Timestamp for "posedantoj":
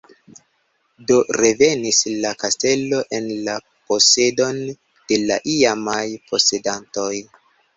6.33-7.11